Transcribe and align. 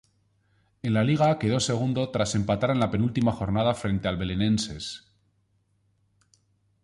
En 0.81 0.95
la 0.95 1.03
liga 1.03 1.37
quedó 1.37 1.59
segundo 1.59 2.09
tras 2.09 2.33
empatar 2.33 2.71
en 2.71 2.79
la 2.79 2.89
penúltima 2.89 3.31
jornada 3.33 3.75
frente 3.75 4.07
al 4.07 4.17
Belenenses. 4.17 5.05